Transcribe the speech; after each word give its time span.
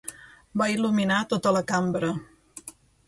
Va 0.61 0.67
il·luminar 0.75 1.19
tota 1.35 1.53
la 1.59 1.61
cambra. 1.73 2.11